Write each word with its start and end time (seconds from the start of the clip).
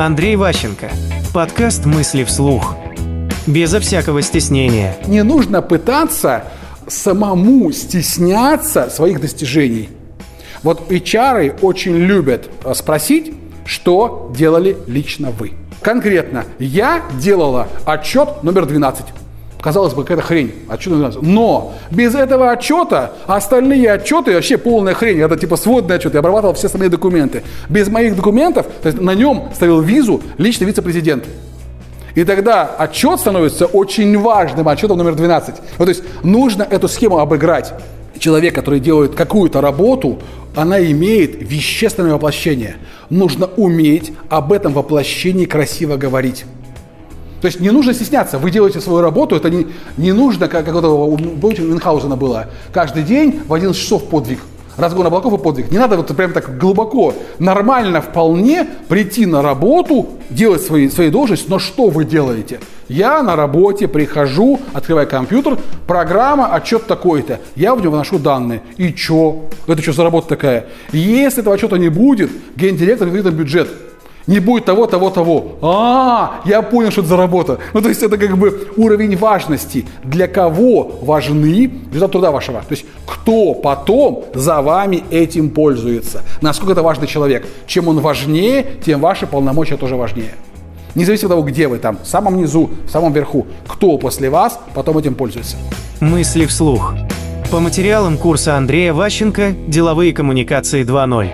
Андрей 0.00 0.34
Ващенко. 0.36 0.90
Подкаст 1.34 1.84
«Мысли 1.84 2.24
вслух». 2.24 2.74
Безо 3.46 3.80
всякого 3.80 4.22
стеснения. 4.22 4.96
Не 5.06 5.22
нужно 5.22 5.60
пытаться 5.60 6.44
самому 6.86 7.70
стесняться 7.70 8.88
своих 8.88 9.20
достижений. 9.20 9.90
Вот 10.62 10.90
HR 10.90 11.60
очень 11.60 11.96
любят 11.96 12.48
э, 12.64 12.72
спросить, 12.74 13.34
что 13.66 14.32
делали 14.34 14.78
лично 14.86 15.30
вы. 15.30 15.52
Конкретно, 15.82 16.44
я 16.58 17.02
делала 17.20 17.68
отчет 17.84 18.42
номер 18.42 18.64
12. 18.64 19.04
Казалось 19.60 19.92
бы, 19.92 20.02
какая-то 20.02 20.22
хрень, 20.22 20.54
отчет 20.68 20.92
номер 20.92 21.10
12. 21.10 21.22
Но 21.22 21.74
без 21.90 22.14
этого 22.14 22.50
отчета 22.50 23.12
остальные 23.26 23.92
отчеты 23.92 24.32
вообще 24.34 24.56
полная 24.56 24.94
хрень. 24.94 25.20
Это 25.20 25.36
типа 25.36 25.56
сводный 25.56 25.96
отчет. 25.96 26.14
Я 26.14 26.20
обрабатывал 26.20 26.54
все 26.54 26.66
остальные 26.66 26.88
документы. 26.88 27.42
Без 27.68 27.88
моих 27.88 28.16
документов, 28.16 28.66
то 28.82 28.88
есть 28.88 29.00
на 29.00 29.14
нем 29.14 29.50
ставил 29.54 29.80
визу 29.80 30.22
личный 30.38 30.66
вице-президент. 30.66 31.24
И 32.14 32.24
тогда 32.24 32.64
отчет 32.64 33.20
становится 33.20 33.66
очень 33.66 34.18
важным 34.18 34.66
отчетом 34.66 34.98
номер 34.98 35.14
12. 35.14 35.54
Вот, 35.78 35.84
то 35.84 35.88
есть 35.88 36.02
нужно 36.22 36.62
эту 36.62 36.88
схему 36.88 37.18
обыграть. 37.18 37.72
Человек, 38.18 38.54
который 38.54 38.80
делает 38.80 39.14
какую-то 39.14 39.60
работу, 39.60 40.18
она 40.54 40.82
имеет 40.82 41.36
вещественное 41.40 42.14
воплощение. 42.14 42.76
Нужно 43.08 43.46
уметь 43.56 44.12
об 44.28 44.52
этом 44.52 44.72
воплощении 44.72 45.44
красиво 45.44 45.96
говорить. 45.96 46.44
То 47.40 47.46
есть 47.46 47.60
не 47.60 47.70
нужно 47.70 47.94
стесняться, 47.94 48.38
вы 48.38 48.50
делаете 48.50 48.80
свою 48.80 49.00
работу, 49.00 49.36
это 49.36 49.50
не, 49.50 49.66
не 49.96 50.12
нужно, 50.12 50.48
как, 50.48 50.66
как 50.66 50.74
у, 50.74 51.16
помните, 51.16 51.62
у 51.62 51.66
Мюнхгаузена 51.66 52.16
было, 52.16 52.46
каждый 52.72 53.02
день 53.02 53.40
в 53.46 53.54
11 53.54 53.80
часов 53.80 54.04
подвиг 54.04 54.40
разгон 54.80 55.06
облаков 55.06 55.38
и 55.38 55.42
подвиг. 55.42 55.70
Не 55.70 55.78
надо 55.78 55.96
вот 55.96 56.14
прям 56.16 56.32
так 56.32 56.58
глубоко. 56.58 57.14
Нормально 57.38 58.00
вполне 58.00 58.66
прийти 58.88 59.26
на 59.26 59.42
работу, 59.42 60.08
делать 60.30 60.62
свои, 60.62 60.88
свои 60.88 61.10
должности, 61.10 61.48
но 61.48 61.58
что 61.58 61.88
вы 61.88 62.04
делаете? 62.04 62.60
Я 62.88 63.22
на 63.22 63.36
работе 63.36 63.86
прихожу, 63.86 64.58
открываю 64.72 65.06
компьютер, 65.06 65.58
программа, 65.86 66.48
отчет 66.48 66.86
такой-то. 66.86 67.40
Я 67.54 67.74
в 67.74 67.82
него 67.82 67.92
вношу 67.92 68.18
данные. 68.18 68.62
И 68.78 68.92
чё? 68.92 69.44
Это 69.66 69.80
что 69.82 69.92
за 69.92 70.02
работа 70.02 70.28
такая? 70.28 70.66
Если 70.92 71.40
этого 71.40 71.54
отчета 71.54 71.78
не 71.78 71.88
будет, 71.88 72.30
гендиректор 72.56 73.08
говорит 73.08 73.32
бюджет 73.32 73.68
не 74.26 74.40
будет 74.40 74.64
того, 74.64 74.86
того, 74.86 75.10
того. 75.10 75.58
А, 75.62 76.40
я 76.44 76.62
понял, 76.62 76.90
что 76.90 77.00
это 77.00 77.10
за 77.10 77.16
работа. 77.16 77.58
Ну, 77.74 77.80
то 77.80 77.88
есть 77.88 78.02
это 78.02 78.16
как 78.16 78.36
бы 78.36 78.68
уровень 78.76 79.16
важности. 79.16 79.84
Для 80.04 80.26
кого 80.26 80.98
важны 81.02 81.70
результаты 81.88 82.12
труда 82.12 82.30
вашего? 82.30 82.60
То 82.60 82.72
есть 82.72 82.84
кто 83.06 83.54
потом 83.54 84.24
за 84.34 84.62
вами 84.62 85.04
этим 85.10 85.50
пользуется? 85.50 86.22
Насколько 86.40 86.72
это 86.72 86.82
важный 86.82 87.06
человек? 87.06 87.46
Чем 87.66 87.88
он 87.88 88.00
важнее, 88.00 88.64
тем 88.84 89.00
ваши 89.00 89.26
полномочия 89.26 89.76
тоже 89.76 89.96
важнее. 89.96 90.34
Независимо 90.94 91.26
от 91.26 91.32
того, 91.32 91.42
где 91.42 91.68
вы 91.68 91.78
там, 91.78 91.98
в 92.02 92.06
самом 92.06 92.36
низу, 92.36 92.70
в 92.86 92.90
самом 92.90 93.12
верху, 93.12 93.46
кто 93.68 93.96
после 93.98 94.28
вас 94.28 94.58
потом 94.74 94.98
этим 94.98 95.14
пользуется. 95.14 95.56
Мысли 96.00 96.46
вслух. 96.46 96.94
По 97.50 97.60
материалам 97.60 98.16
курса 98.16 98.56
Андрея 98.56 98.92
Ващенко 98.92 99.54
«Деловые 99.66 100.12
коммуникации 100.12 100.84
2.0». 100.84 101.30